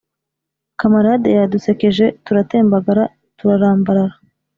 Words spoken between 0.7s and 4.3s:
kamarade yadusekeje turatembagara turarambarara